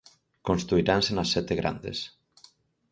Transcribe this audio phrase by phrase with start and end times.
[0.47, 1.97] Construiranse nas sete grandes.